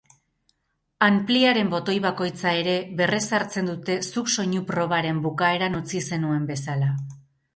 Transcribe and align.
Anpliaren 1.07 1.67
botoi 1.73 1.97
bakoitza 2.05 2.53
ere 2.61 2.73
berrezartzen 3.01 3.69
dute 3.71 3.99
zuk 4.13 4.33
soinu 4.37 4.61
probaren 4.71 5.19
bukaera 5.29 5.71
utzi 5.81 6.01
zenuen 6.13 6.49
bezala. 6.53 6.91